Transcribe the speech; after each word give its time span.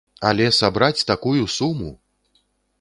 Але 0.29 0.47
сабраць 0.59 1.05
такую 1.13 1.43
суму! 1.59 1.93